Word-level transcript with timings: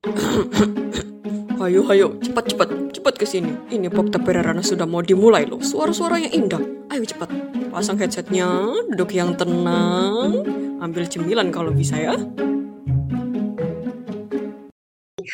Hayo, 1.60 1.84
hayo, 1.92 2.16
cepat, 2.24 2.56
cepat, 2.56 2.72
cepat 2.88 3.14
ke 3.20 3.28
sini. 3.28 3.52
Ini 3.68 3.92
Pokta 3.92 4.16
Perarana 4.16 4.64
sudah 4.64 4.88
mau 4.88 5.04
dimulai 5.04 5.44
loh. 5.44 5.60
Suara-suaranya 5.60 6.32
indah. 6.32 6.88
Ayo 6.88 7.04
cepat, 7.04 7.28
pasang 7.68 8.00
headsetnya, 8.00 8.48
duduk 8.88 9.12
yang 9.12 9.36
tenang, 9.36 10.40
ambil 10.80 11.04
cemilan 11.04 11.52
kalau 11.52 11.68
bisa 11.68 12.00
ya. 12.00 12.16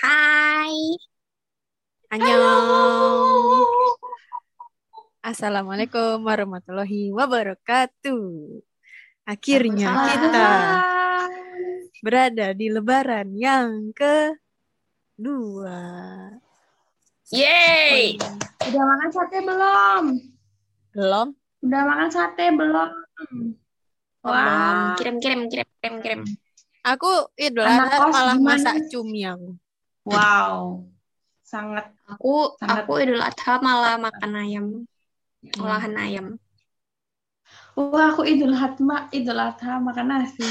Hai. 0.02 0.98
Annyeong. 2.10 3.70
Assalamualaikum 5.22 6.26
warahmatullahi 6.26 7.14
wabarakatuh. 7.14 8.26
Akhirnya 9.30 10.10
kita 10.10 10.50
berada 12.02 12.50
di 12.50 12.66
lebaran 12.66 13.30
yang 13.38 13.94
kedua. 15.16 15.80
Yeay. 17.32 18.20
Udah 18.68 18.82
makan 18.84 19.08
sate 19.10 19.38
belum? 19.40 20.04
Belum? 20.92 21.28
Udah 21.64 21.82
makan 21.88 22.08
sate 22.12 22.44
belum? 22.52 22.90
Wah, 24.20 24.92
Kirim, 25.00 25.16
kirim, 25.24 25.40
kirim, 25.48 25.68
kirim, 25.80 25.94
kirim. 26.04 26.20
Aku 26.84 27.32
Idul 27.34 27.64
Adha 27.66 27.98
malah 28.12 28.36
gimana? 28.36 28.60
masak 28.60 28.76
cumyang. 28.92 29.56
wow. 30.04 30.84
Sangat 31.42 31.94
Aku, 32.06 32.54
Sangat- 32.60 32.84
aku 32.86 32.92
Idul 33.02 33.22
Adha 33.22 33.58
malah 33.58 33.96
makan 33.98 34.30
ayam, 34.36 34.66
olahan 35.58 35.94
ayam. 35.98 36.26
Wah, 37.74 38.12
aku 38.14 38.22
Idul 38.28 38.52
Adha, 38.54 39.08
Idul 39.10 39.40
Adha 39.40 39.80
makan 39.80 40.06
nasi. 40.12 40.44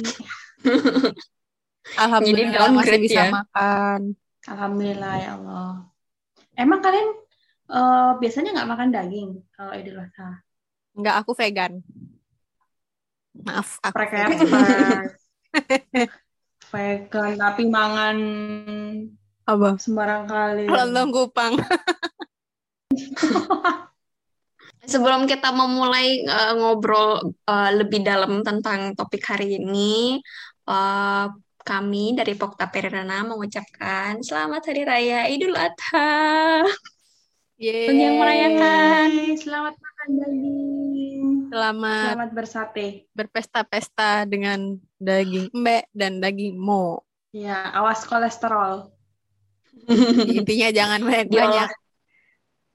Alhamdulillah 2.03 2.51
masih 2.51 2.99
downgrade 2.99 3.03
bisa 3.07 3.21
ya. 3.23 3.31
makan. 3.31 4.01
Alhamdulillah 4.45 5.13
ya 5.17 5.29
Allah. 5.41 5.89
Emang 6.53 6.79
kalian 6.79 7.09
eh, 7.73 8.11
biasanya 8.21 8.49
nggak 8.55 8.69
makan 8.69 8.89
daging 8.93 9.29
kalau 9.51 9.73
Idul 9.73 9.99
Adha? 9.99 10.45
Enggak, 10.95 11.15
aku 11.19 11.31
vegan. 11.35 11.83
Maaf, 13.35 13.83
aku 13.83 13.95
Preker, 13.99 14.31
vegan. 14.31 15.05
vegan 16.71 17.31
tapi 17.35 17.63
mangan 17.67 18.17
Apa? 19.45 19.75
sembarang 19.77 20.23
kali. 20.25 20.63
Lontong 20.71 21.09
kupang. 21.11 21.53
Sebelum 24.85 25.25
kita 25.25 25.49
memulai 25.49 26.21
eh, 26.21 26.53
ngobrol 26.55 27.33
eh, 27.49 27.71
lebih 27.73 28.05
dalam 28.05 28.45
tentang 28.45 28.93
topik 28.93 29.25
hari 29.25 29.57
ini, 29.57 30.21
eh, 30.69 31.25
kami 31.65 32.13
dari 32.13 32.37
Pokta 32.37 32.69
Perirana 32.69 33.25
mengucapkan 33.25 34.21
Selamat 34.21 34.69
Hari 34.69 34.83
Raya 34.85 35.25
Idul 35.25 35.57
Adha. 35.57 36.61
Yeay. 37.57 37.89
Yang 37.89 38.15
merayakan. 38.21 39.07
Selamat 39.33 39.73
makan 39.81 40.07
daging. 40.21 41.25
Selamat 41.49 42.05
Selamat 42.13 42.31
bersate. 42.37 42.87
berpesta-pesta 43.17 44.29
dengan 44.29 44.77
daging 45.01 45.49
embek 45.49 45.89
dan 45.89 46.21
daging 46.21 46.53
mo. 46.53 47.01
Ya, 47.33 47.73
awas 47.73 48.05
kolesterol. 48.05 48.93
Intinya 50.29 50.69
jangan 50.69 51.01
banyak-banyak. 51.01 51.69
Diolah, 51.69 51.69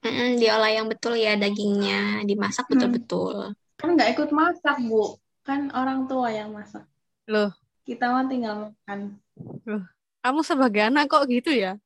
Mm-mm, 0.01 0.29
diolah 0.41 0.71
yang 0.73 0.89
betul 0.89 1.13
ya 1.13 1.37
dagingnya, 1.37 2.25
dimasak 2.25 2.65
Hmm. 2.67 2.73
betul-betul. 2.75 3.53
Kan 3.77 3.95
nggak 3.95 4.17
ikut 4.17 4.29
masak, 4.33 4.81
Bu. 4.83 5.15
Kan 5.41 5.69
orang 5.71 6.09
tua 6.09 6.29
yang 6.33 6.51
masak. 6.53 6.85
Loh, 7.29 7.53
Kita 7.81 8.13
mah 8.13 8.25
tinggal 8.29 8.55
makan. 8.69 8.99
kamu 10.21 10.39
sebagai 10.45 10.85
anak 10.85 11.09
kok 11.09 11.25
gitu 11.25 11.49
ya? 11.49 11.81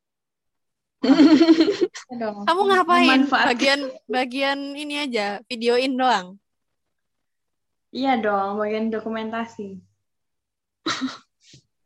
Kamu 2.50 2.62
ngapain? 2.66 3.30
Bagian 3.30 3.82
bagian 4.10 4.60
ini 4.76 5.06
aja, 5.06 5.40
videoin 5.46 5.96
doang. 5.96 6.36
Iya 7.96 8.20
dong, 8.20 8.60
bagian 8.60 8.92
dokumentasi. 8.92 9.80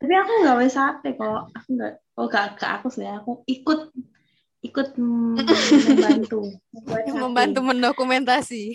Tapi 0.00 0.12
aku 0.16 0.30
nggak 0.42 0.56
boleh 0.56 0.72
sate 0.72 1.08
kok. 1.14 1.52
Aku 1.54 1.68
nggak, 1.76 1.92
oh 2.16 2.26
gak 2.26 2.56
ke 2.56 2.66
aku 2.66 2.88
sih. 2.88 3.06
Aku 3.06 3.44
ikut 3.44 3.92
ikut 4.64 4.96
membantu. 4.98 6.50
Membantu 7.14 7.60
mendokumentasi. 7.64 8.62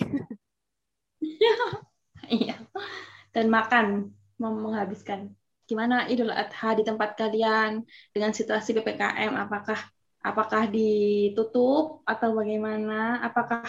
Iya. 2.25 2.57
Dan 3.37 3.53
makan, 3.53 4.09
menghabiskan. 4.39 5.31
Gimana 5.65 6.05
Idul 6.05 6.29
Adha 6.29 6.77
di 6.77 6.83
tempat 6.85 7.17
kalian 7.17 7.81
dengan 8.13 8.31
situasi 8.31 8.77
PPKM? 8.77 9.33
Apakah 9.33 9.79
apakah 10.21 10.69
ditutup 10.69 12.05
atau 12.05 12.29
bagaimana? 12.37 13.21
Apakah 13.25 13.65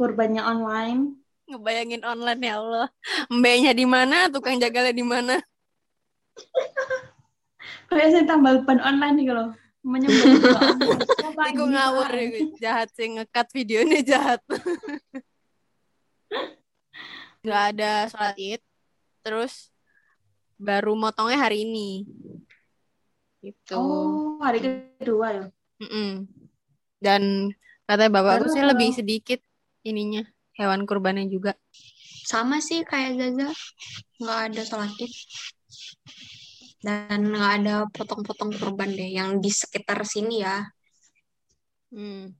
kurbannya 0.00 0.40
online? 0.40 1.20
Ngebayangin 1.48 2.02
online 2.06 2.40
ya 2.40 2.54
Allah. 2.62 2.88
Mbaknya 3.28 3.72
di 3.76 3.84
mana, 3.84 4.32
tukang 4.32 4.56
jagalnya 4.56 4.94
di 4.94 5.04
mana? 5.04 5.36
Kayak 7.92 8.08
saya 8.08 8.24
tambal 8.24 8.64
ban 8.64 8.80
online 8.80 9.14
nih 9.20 9.26
kalau. 9.28 9.46
Siapa 9.82 11.42
Iku 11.50 11.64
ngawur 11.66 12.06
ya, 12.06 12.30
jahat 12.62 12.88
sih 12.94 13.18
ngekat 13.18 13.50
videonya 13.50 14.00
jahat. 14.06 14.40
Gak 17.42 17.62
ada 17.74 18.06
sholat 18.06 18.38
id, 18.38 18.62
terus 19.26 19.71
baru 20.62 20.94
motongnya 20.94 21.42
hari 21.42 21.66
ini. 21.66 22.06
Gitu. 23.42 23.74
Oh, 23.74 24.38
hari 24.38 24.62
kedua 24.62 25.26
ya. 25.34 25.44
Mm-mm. 25.82 26.30
Dan 27.02 27.50
katanya 27.90 28.22
bapakku 28.22 28.46
Baru 28.46 28.54
sih 28.54 28.62
lebih 28.62 28.90
sedikit 28.94 29.42
ininya 29.82 30.22
hewan 30.54 30.86
kurbannya 30.86 31.26
juga. 31.26 31.58
Sama 32.22 32.62
sih 32.62 32.86
kayak 32.86 33.18
Zaza, 33.18 33.50
nggak 34.22 34.40
ada 34.54 34.62
sholat 34.62 34.94
id. 34.94 35.10
Dan 36.82 37.34
nggak 37.34 37.52
ada 37.62 37.74
potong-potong 37.90 38.54
kurban 38.54 38.94
deh 38.94 39.10
yang 39.10 39.42
di 39.42 39.50
sekitar 39.50 40.06
sini 40.06 40.46
ya. 40.46 40.62
Hmm. 41.90 42.30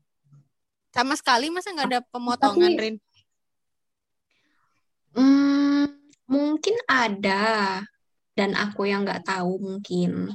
Sama 0.94 1.19
sekali 1.19 1.50
masa 1.50 1.75
nggak 1.75 1.88
ada 1.91 2.00
pemotongan, 2.15 2.71
Tapi- 2.71 2.78
Rin? 2.78 2.97
Hmm, 5.12 5.91
mungkin 6.31 6.77
ada. 6.87 7.82
Dan 8.32 8.56
aku 8.56 8.88
yang 8.88 9.04
nggak 9.04 9.28
tahu 9.28 9.60
mungkin. 9.60 10.32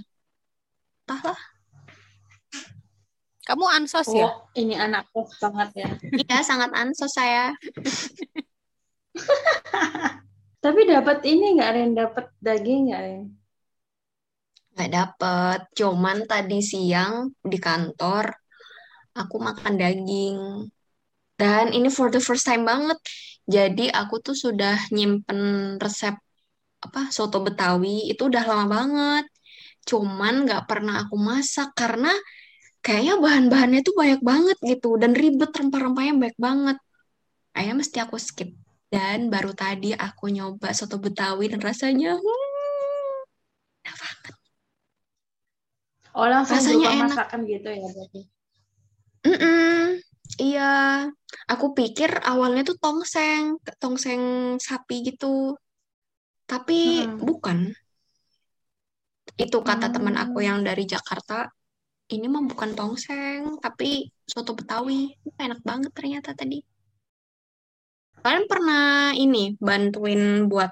Entahlah. 1.05 1.39
Kamu 3.47 3.63
ansos 3.63 4.11
ya? 4.11 4.27
Oh, 4.27 4.51
ini 4.59 4.75
anak 4.75 5.07
kos 5.15 5.39
banget 5.39 5.87
ya. 5.87 5.87
Iya, 6.19 6.43
sangat 6.43 6.75
ansos 6.75 7.15
saya. 7.15 7.55
Tapi 10.63 10.83
dapat 10.83 11.23
ini 11.23 11.55
nggak 11.55 11.71
Ren? 11.71 11.91
Dapat 11.95 12.25
daging 12.43 12.91
nggak 12.91 13.01
Ren? 13.07 13.23
Nggak 14.75 14.91
dapet. 14.91 15.59
Cuman 15.79 16.27
tadi 16.27 16.59
siang 16.59 17.31
di 17.39 17.55
kantor, 17.55 18.35
aku 19.15 19.35
makan 19.39 19.79
daging. 19.79 20.67
Dan 21.39 21.71
ini 21.71 21.87
for 21.87 22.11
the 22.11 22.19
first 22.19 22.43
time 22.43 22.67
banget. 22.67 22.99
Jadi 23.47 23.87
aku 23.87 24.19
tuh 24.19 24.35
sudah 24.35 24.75
nyimpen 24.91 25.79
resep 25.79 26.19
apa 26.87 27.01
soto 27.15 27.37
Betawi 27.45 28.07
itu 28.11 28.21
udah 28.31 28.43
lama 28.49 28.65
banget. 28.75 29.25
Cuman 29.89 30.33
nggak 30.47 30.63
pernah 30.69 30.95
aku 31.03 31.15
masak 31.29 31.69
karena 31.79 32.11
kayaknya 32.85 33.13
bahan-bahannya 33.23 33.79
tuh 33.87 33.95
banyak 34.01 34.21
banget 34.31 34.57
gitu 34.71 34.87
dan 35.01 35.11
ribet 35.21 35.51
rempah-rempahnya 35.59 36.13
banyak 36.21 36.39
banget. 36.47 36.77
Kayaknya 37.53 37.75
mesti 37.81 37.97
aku 38.05 38.17
skip. 38.27 38.49
Dan 38.87 39.27
baru 39.33 39.51
tadi 39.51 39.91
aku 39.91 40.31
nyoba 40.31 40.71
soto 40.71 40.95
Betawi 41.03 41.51
dan 41.51 41.59
rasanya 41.59 42.15
hmm, 42.15 43.17
enak 43.83 43.97
banget. 43.99 44.35
Oh, 46.17 46.27
langsung 46.31 46.55
Rasanya 46.57 46.87
enak. 46.95 47.09
masakan 47.11 47.39
gitu 47.45 47.67
ya 47.69 47.88
berarti. 47.94 48.21
Mm-mm, 49.27 50.00
iya, 50.39 50.63
aku 51.51 51.65
pikir 51.77 52.09
awalnya 52.31 52.62
tuh 52.69 52.77
tongseng, 52.83 53.44
tongseng 53.81 54.21
sapi 54.67 54.95
gitu. 55.07 55.27
Tapi 56.47 56.79
Hmm. 57.05 57.19
bukan. 57.27 57.57
Itu 59.38 59.57
kata 59.67 59.88
teman 59.94 60.15
aku 60.23 60.38
Hmm. 60.39 60.47
yang 60.49 60.59
dari 60.67 60.83
Jakarta, 60.88 61.45
ini 62.15 62.25
mah 62.31 62.44
bukan 62.47 62.71
tongseng, 62.77 63.59
tapi 63.59 64.09
soto 64.31 64.51
Betawi. 64.57 65.11
Enak 65.38 65.59
banget 65.69 65.91
ternyata 65.94 66.31
tadi. 66.33 66.63
Kalian 68.23 68.45
pernah 68.51 69.11
ini 69.15 69.55
bantuin 69.59 70.47
buat 70.51 70.71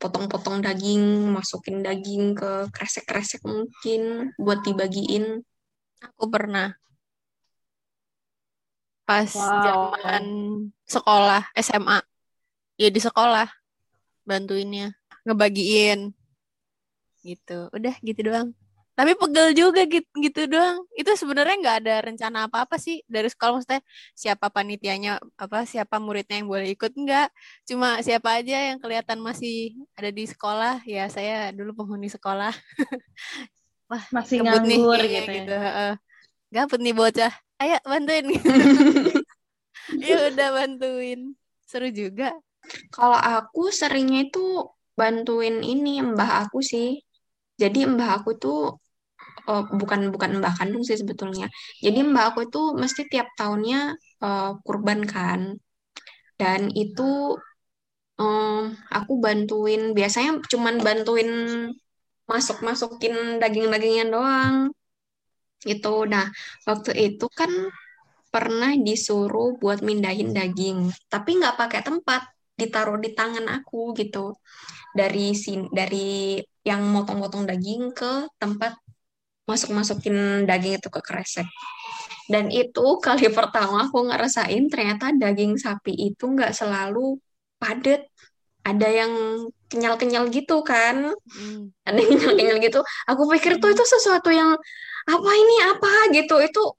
potong-potong 0.00 0.64
daging, 0.64 1.32
masukin 1.36 1.84
daging 1.84 2.32
ke 2.36 2.68
kresek-kresek 2.72 3.44
mungkin 3.44 4.32
buat 4.40 4.64
dibagiin. 4.64 5.44
Aku 6.00 6.24
pernah. 6.32 6.72
Pas 9.08 9.28
Wow. 9.32 9.60
zaman 9.64 10.22
sekolah 10.88 11.42
SMA. 11.56 12.00
Ya 12.80 12.88
di 12.88 13.00
sekolah 13.00 13.48
bantuinnya, 14.24 14.92
ngebagiin. 15.24 16.12
Gitu. 17.20 17.68
Udah 17.70 17.94
gitu 18.00 18.20
doang. 18.26 18.50
tapi 18.92 19.16
pegel 19.16 19.56
juga 19.56 19.88
gitu 19.88 20.04
gitu 20.20 20.44
doang 20.44 20.84
itu 20.92 21.08
sebenarnya 21.16 21.56
nggak 21.56 21.76
ada 21.80 21.94
rencana 22.04 22.38
apa 22.44 22.68
apa 22.68 22.76
sih 22.76 23.00
dari 23.08 23.32
sekolah 23.32 23.56
maksudnya 23.56 23.80
siapa 24.12 24.52
panitianya 24.52 25.16
apa 25.40 25.64
siapa 25.64 25.96
muridnya 25.96 26.36
yang 26.36 26.44
boleh 26.52 26.68
ikut 26.76 26.92
enggak 27.00 27.32
cuma 27.64 27.96
siapa 28.04 28.36
aja 28.36 28.60
yang 28.60 28.76
kelihatan 28.76 29.24
masih 29.24 29.72
ada 29.96 30.12
di 30.12 30.28
sekolah 30.28 30.84
ya 30.84 31.08
saya 31.08 31.48
dulu 31.48 31.80
penghuni 31.80 32.12
sekolah 32.12 32.52
wah 33.88 34.04
Masih 34.12 34.44
gabut 34.44 34.68
nih 34.68 34.76
nganggur 34.76 35.00
kayaknya 35.00 35.16
gitu 35.16 35.32
ya. 35.32 35.36
gitu 35.40 35.54
heeh. 35.56 35.92
gabut 36.52 36.80
nih 36.84 36.94
bocah 37.00 37.32
ayo 37.56 37.76
bantuin 37.88 38.26
ya 40.04 40.16
udah 40.28 40.48
bantuin 40.60 41.20
seru 41.64 41.88
juga 41.88 42.36
Kalau 42.92 43.16
aku 43.16 43.72
seringnya 43.72 44.28
itu 44.28 44.44
bantuin 45.00 45.56
ini 45.72 45.90
mbah 46.10 46.30
aku 46.42 46.58
sih. 46.72 46.86
Jadi 47.62 47.78
mbah 47.92 48.10
aku 48.18 48.30
tuh 48.42 48.56
eh, 49.50 49.62
bukan 49.80 50.00
bukan 50.14 50.30
mbah 50.40 50.52
kandung 50.58 50.84
sih 50.88 50.98
sebetulnya. 51.02 51.46
Jadi 51.84 51.98
mbah 52.10 52.24
aku 52.30 52.40
itu 52.48 52.58
mesti 52.82 53.02
tiap 53.12 53.28
tahunnya 53.38 53.78
eh, 54.24 54.50
kurban 54.66 55.00
kan. 55.14 55.40
Dan 56.40 56.60
itu 56.74 57.36
em, 58.22 58.60
aku 58.98 59.12
bantuin 59.24 59.82
biasanya 59.98 60.30
cuman 60.52 60.74
bantuin 60.86 61.28
masuk-masukin 62.30 63.14
daging-dagingnya 63.42 64.04
doang. 64.14 64.54
Gitu. 65.68 65.88
Nah, 66.12 66.26
waktu 66.68 66.90
itu 67.06 67.26
kan 67.38 67.50
pernah 68.34 68.72
disuruh 68.86 69.48
buat 69.62 69.80
mindahin 69.88 70.30
daging, 70.38 70.78
tapi 71.12 71.30
nggak 71.40 71.56
pakai 71.60 71.80
tempat, 71.88 72.22
ditaruh 72.60 73.00
di 73.00 73.16
tangan 73.16 73.46
aku 73.48 73.96
gitu. 73.96 74.36
Dari 74.92 75.32
sin 75.32 75.70
dari 75.72 76.36
yang 76.68 76.84
motong-motong 76.92 77.48
daging 77.48 77.96
ke 77.96 78.28
tempat 78.36 78.76
masuk-masukin 79.48 80.44
daging 80.44 80.78
itu 80.78 80.88
ke 80.92 81.00
kresek. 81.00 81.48
Dan 82.30 82.52
itu 82.52 82.86
kali 83.02 83.26
pertama 83.38 83.90
aku 83.90 84.06
ngerasain 84.06 84.70
ternyata 84.70 85.10
daging 85.16 85.58
sapi 85.58 85.96
itu 86.12 86.24
nggak 86.30 86.54
selalu 86.54 87.18
padat. 87.58 88.06
Ada 88.60 88.88
yang 88.92 89.12
kenyal-kenyal 89.72 90.28
gitu 90.28 90.60
kan. 90.60 91.10
Hmm. 91.16 91.72
Ada 91.88 91.96
yang 91.96 92.12
kenyal-kenyal 92.20 92.58
gitu. 92.60 92.80
Aku 93.08 93.24
pikir 93.32 93.56
tuh 93.56 93.72
itu 93.72 93.84
sesuatu 93.88 94.28
yang 94.28 94.52
apa 95.08 95.30
ini 95.32 95.56
apa 95.64 95.92
gitu. 96.12 96.36
Itu 96.44 96.76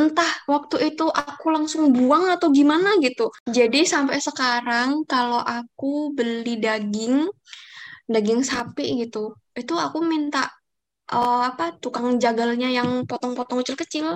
entah 0.00 0.32
waktu 0.52 0.76
itu 0.94 1.04
aku 1.10 1.46
langsung 1.54 1.82
buang 1.96 2.24
atau 2.34 2.48
gimana 2.58 2.88
gitu. 3.04 3.30
Jadi 3.58 3.78
sampai 3.94 4.18
sekarang 4.28 4.90
kalau 5.12 5.40
aku 5.42 6.10
beli 6.16 6.58
daging, 6.64 7.30
daging 8.12 8.42
sapi 8.50 8.84
gitu, 9.02 9.18
itu 9.60 9.74
aku 9.86 9.98
minta 10.12 10.40
eh, 11.14 11.40
apa 11.50 11.64
tukang 11.82 12.08
jagalnya 12.24 12.68
yang 12.78 12.90
potong-potong 13.10 13.58
kecil-kecil. 13.64 14.08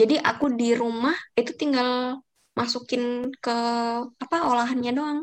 Jadi 0.00 0.14
aku 0.30 0.46
di 0.60 0.68
rumah 0.82 1.16
itu 1.40 1.52
tinggal 1.60 2.20
masukin 2.58 3.04
ke 3.44 3.52
apa 4.24 4.36
olahannya 4.50 4.92
doang. 4.98 5.20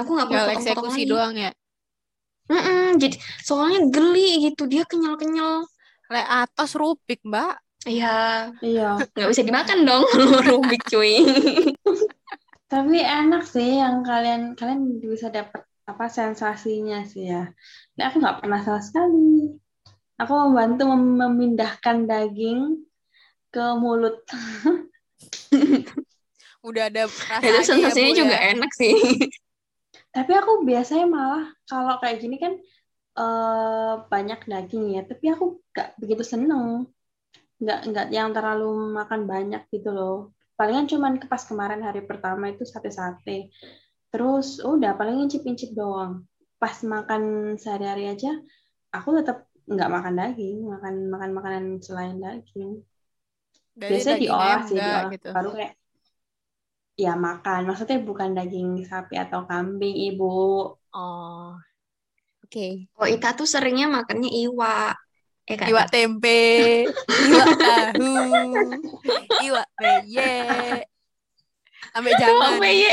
Aku 0.00 0.10
nggak 0.16 0.28
perlu 0.30 0.42
potong-potong 0.48 0.88
lagi. 0.94 1.04
doang 1.10 1.34
ya 1.44 1.50
Mm-mm, 2.50 2.98
jadi 3.02 3.16
soalnya 3.46 3.80
geli 3.94 4.20
gitu 4.50 4.62
dia 4.72 4.82
kenyal-kenyal. 4.90 5.54
le 6.10 6.18
atas 6.42 6.70
rubik 6.80 7.20
mbak 7.30 7.54
Ya 7.88 8.52
Iya. 8.60 9.00
nggak 9.16 9.28
bisa 9.32 9.42
dimakan 9.46 9.78
dong 9.88 10.04
Rubik 10.46 10.84
cuy. 10.92 11.24
Tapi 12.70 13.02
enak 13.02 13.42
sih 13.48 13.80
yang 13.82 14.04
kalian 14.06 14.54
kalian 14.54 15.00
bisa 15.02 15.32
dapat 15.32 15.64
apa 15.88 16.06
sensasinya 16.06 17.02
sih 17.02 17.26
ya. 17.32 17.50
Nah, 17.98 18.04
aku 18.06 18.16
nggak 18.22 18.38
pernah 18.44 18.60
sama 18.62 18.80
sekali. 18.84 19.58
Aku 20.20 20.32
membantu 20.36 20.82
mem- 20.92 21.18
memindahkan 21.18 22.04
daging 22.06 22.84
ke 23.50 23.64
mulut. 23.80 24.22
udah 26.68 26.92
ada 26.92 27.08
Itu 27.08 27.24
rasanya 27.32 27.64
ya 27.64 27.64
sensasinya 27.64 28.12
bu 28.12 28.14
juga 28.20 28.36
ya 28.36 28.40
enak 28.52 28.70
sih. 28.76 28.92
Tapi 30.14 30.32
aku 30.38 30.52
biasanya 30.68 31.06
malah 31.06 31.44
kalau 31.66 31.94
kayak 32.02 32.18
gini 32.22 32.36
kan 32.38 32.52
eh, 33.18 33.92
banyak 34.12 34.40
daging 34.46 34.84
ya. 34.96 35.02
Tapi 35.10 35.24
aku 35.34 35.44
nggak 35.72 35.88
begitu 36.00 36.22
seneng. 36.22 36.86
Nggak 37.62 37.78
nggak 37.90 38.06
yang 38.16 38.30
terlalu 38.36 38.68
makan 38.98 39.20
banyak 39.32 39.62
gitu 39.74 39.88
loh. 39.98 40.14
Palingan 40.58 40.86
cuman 40.92 41.12
ke 41.20 41.26
pas 41.32 41.42
kemarin 41.50 41.80
hari 41.86 42.00
pertama 42.10 42.44
itu 42.52 42.62
sate-sate. 42.72 43.48
Terus 44.12 44.46
udah 44.72 44.92
paling 44.98 45.16
incip-incip 45.24 45.70
doang. 45.80 46.12
Pas 46.60 46.76
makan 46.94 47.22
sehari-hari 47.62 48.04
aja, 48.12 48.30
aku 48.96 49.08
tetap 49.18 49.36
nggak 49.72 49.90
makan 49.96 50.14
daging, 50.20 50.56
makan 50.72 50.94
makan 51.14 51.30
makanan 51.36 51.64
selain 51.86 52.16
daging. 52.24 52.70
dari 53.80 54.00
Biasanya 54.00 54.08
daging 54.08 54.38
diolah 54.38 54.60
sih, 54.68 54.78
enggak 54.78 54.86
diolah. 54.86 55.14
gitu 55.14 55.28
Baru 55.34 55.48
kayak 55.56 55.72
ya 57.04 57.12
makan. 57.26 57.60
Maksudnya 57.68 57.98
bukan 58.08 58.30
daging 58.36 58.68
sapi 58.90 59.14
atau 59.24 59.40
kambing, 59.50 59.94
Ibu. 60.08 60.24
oh 60.94 61.56
oke 62.44 62.66
Oh, 63.00 63.06
Ita 63.14 63.28
tuh 63.38 63.48
seringnya 63.52 63.86
makannya 63.96 64.30
iwa. 64.44 64.92
Eh, 65.50 65.58
Kak 65.58 65.66
iwak 65.66 65.90
tempe 65.90 66.38
iwak 67.26 67.48
tahu 67.66 68.14
iwak 69.42 69.68
peye 69.82 70.30
sampai 71.90 72.14
jangan 72.14 72.54
peye. 72.62 72.92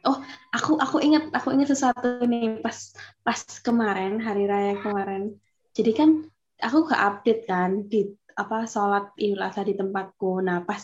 Oh, 0.00 0.16
aku 0.50 0.80
aku 0.80 0.96
ingat 0.98 1.30
aku 1.30 1.54
ingat 1.54 1.70
sesuatu 1.70 2.24
nih 2.26 2.58
pas 2.58 2.90
pas 3.22 3.38
kemarin 3.62 4.18
hari 4.18 4.50
raya 4.50 4.74
kemarin. 4.82 5.38
Jadi 5.76 5.90
kan 5.94 6.10
aku 6.58 6.90
ke 6.90 6.96
update 6.96 7.46
kan 7.46 7.86
di 7.86 8.08
apa 8.34 8.66
sholat 8.66 9.14
Idul 9.14 9.44
Adha 9.44 9.62
di 9.62 9.76
tempatku. 9.76 10.40
Nah, 10.42 10.64
pas 10.64 10.80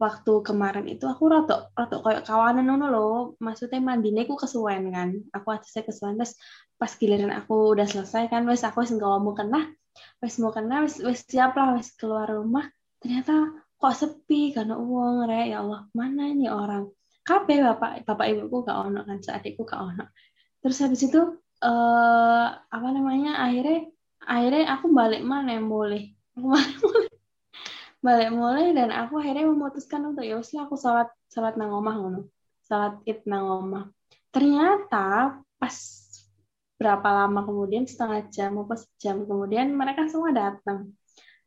waktu 0.00 0.32
kemarin 0.40 0.88
itu 0.88 1.04
aku 1.04 1.28
rotok 1.28 1.76
rotok 1.76 2.00
kayak 2.00 2.22
kawanan 2.24 2.64
ngono 2.66 2.86
loh. 2.88 3.16
Maksudnya 3.36 3.78
mandine 3.84 4.24
ku 4.24 4.34
kesuwen 4.40 4.88
kan. 4.96 5.12
Aku 5.36 5.46
saya 5.68 5.84
kesuwen 5.84 6.16
terus 6.16 6.34
pas 6.80 6.88
giliran 6.96 7.28
aku 7.36 7.76
udah 7.76 7.84
selesai 7.84 8.32
kan 8.32 8.48
wes 8.48 8.64
aku 8.64 8.80
wes 8.80 8.90
nggak 8.96 9.20
mau 9.20 9.36
kena 9.36 9.68
wes 10.24 10.40
mau 10.40 10.48
kena 10.56 10.88
wes 10.88 10.96
wes 11.04 11.20
siap 11.28 11.52
lah 11.60 11.76
wes 11.76 11.92
keluar 12.00 12.32
rumah. 12.32 12.64
Ternyata 13.04 13.52
kok 13.76 13.94
sepi 13.96 14.56
karena 14.56 14.80
uang 14.80 15.28
rek. 15.28 15.52
Ya 15.52 15.60
Allah 15.60 15.84
mana 15.92 16.22
ini 16.32 16.48
orang? 16.48 16.88
Kabeh 17.20 17.60
bapak 17.60 18.08
bapak 18.08 18.26
ibuku 18.32 18.64
gak 18.64 18.80
ono 18.80 19.04
kan 19.04 19.20
seadikku 19.20 19.68
gak 19.68 19.84
ono. 19.84 20.04
Terus 20.64 20.78
habis 20.80 21.04
itu 21.04 21.20
eh 21.60 22.48
apa 22.56 22.88
namanya 22.96 23.36
akhirnya 23.44 23.92
akhirnya 24.24 24.64
aku 24.72 24.86
balik 24.96 25.20
mana 25.20 25.60
yang 25.60 25.68
boleh 25.68 26.16
aku 26.32 26.46
balik 26.48 26.76
balik 28.00 28.32
mulai 28.32 28.72
dan 28.72 28.88
aku 28.88 29.20
akhirnya 29.20 29.44
memutuskan 29.52 30.00
untuk 30.08 30.24
ya 30.24 30.40
aku 30.40 30.74
sholat 30.76 31.12
sholat 31.28 31.54
nang 31.60 31.76
omah 31.76 31.94
ngono 32.00 32.20
sholat 32.70 33.02
id 33.02 33.26
nang 33.26 33.44
omah. 33.50 33.84
Ternyata 34.30 35.34
pas 35.58 35.76
berapa 36.78 37.08
lama 37.12 37.42
kemudian 37.42 37.84
setengah 37.84 38.30
jam 38.30 38.56
apa 38.62 38.78
sejam 38.78 39.26
kemudian 39.26 39.74
mereka 39.74 40.06
semua 40.06 40.30
datang. 40.30 40.94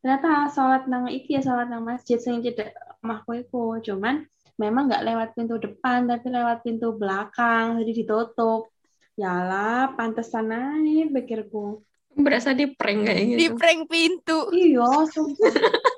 Ternyata 0.04 0.52
sholat 0.52 0.92
nang 0.92 1.08
iki 1.08 1.40
ya 1.40 1.42
sholat 1.42 1.72
nang 1.72 1.88
masjid 1.88 2.20
sing 2.20 2.44
cedek 2.44 2.76
omahku 3.00 3.40
iku. 3.40 3.80
Cuman 3.80 4.28
memang 4.60 4.92
nggak 4.92 5.06
lewat 5.08 5.30
pintu 5.32 5.56
depan 5.58 6.12
tapi 6.12 6.28
lewat 6.28 6.60
pintu 6.62 6.92
belakang 7.00 7.80
jadi 7.80 8.04
ditutup. 8.04 8.68
Yalah 9.16 9.96
pantesan 9.96 10.52
aja 10.52 11.08
pikirku. 11.08 11.80
Berasa 12.14 12.54
di 12.54 12.70
prank 12.70 13.10
kayak 13.10 13.26
di 13.26 13.48
gitu. 13.48 13.56
prank 13.56 13.82
pintu. 13.90 14.52
Iya 14.52 15.08
sumpah 15.10 15.56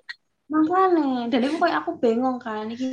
makanya. 0.56 1.28
Dan 1.32 1.40
itu 1.46 1.58
kayak 1.60 1.78
aku 1.84 1.92
bingung 2.04 2.38
kan. 2.40 2.66
Iki 2.72 2.90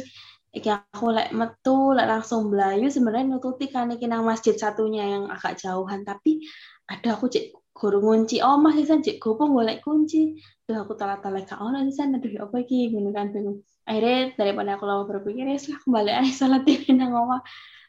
iki 0.53 0.69
aku 0.69 1.15
lek 1.17 1.33
metu 1.33 1.97
lek 1.97 2.07
langsung 2.13 2.53
belayu 2.53 2.87
sebenarnya 2.93 3.27
nututi 3.39 3.65
kan 3.73 3.89
iki 3.95 4.05
nang 4.11 4.27
masjid 4.27 4.55
satunya 4.59 5.05
yang 5.07 5.25
agak 5.31 5.57
jauhan. 5.63 6.03
Tapi 6.03 6.45
ada 6.91 7.17
aku 7.17 7.31
cek 7.31 7.55
guru 7.73 7.99
ngunci 8.05 8.45
oh 8.45 8.61
masih 8.61 8.85
saja 8.85 9.01
cek 9.07 9.17
gopo 9.23 9.49
golek 9.49 9.81
kunci. 9.87 10.37
Tuh 10.67 10.77
aku 10.77 10.93
telat-telat 10.99 11.45
kak 11.49 11.61
ono 11.63 11.79
sana 11.95 12.19
aduh 12.21 12.51
apa 12.51 12.57
iki? 12.65 12.93
Gini 12.93 13.11
kan 13.15 13.33
bingung. 13.35 13.65
Akhirnya 13.89 14.35
daripada 14.39 14.71
aku 14.79 14.85
lama 14.87 15.05
berpikir 15.09 15.47
ya 15.49 15.59
sudah 15.59 15.79
kembali 15.87 16.11
aja 16.19 16.33
salat 16.47 16.63
di 16.69 16.75
nang 16.95 17.15
omah. 17.17 17.41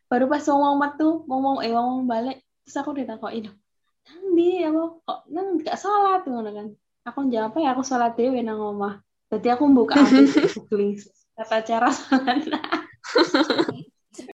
Baru 0.09 0.25
pas 0.31 0.45
ngomong 0.45 0.75
metu 0.77 1.07
ngomong 1.25 1.55
eh 1.65 1.71
ngomong 1.73 2.05
balik 2.05 2.37
terus 2.63 2.77
aku 2.79 2.95
ditakoki 2.95 3.43
loh 3.43 3.55
nang 4.03 4.35
di 4.35 4.59
apa 4.63 4.81
kok 5.03 5.19
nang 5.31 5.47
gak 5.63 5.77
salat 5.79 6.21
ngono 6.27 6.49
kan. 6.51 6.67
Aku 7.03 7.19
jawab 7.27 7.55
ya 7.59 7.75
aku 7.75 7.83
salat 7.83 8.15
dewe 8.15 8.39
nang 8.39 8.59
omah 8.59 9.03
Berarti 9.33 9.49
aku 9.49 9.65
buka 9.73 9.97
aplikasi 9.97 10.45
googling 10.53 10.93
tata 11.33 11.65
cara 11.65 11.89
salat. 11.89 12.45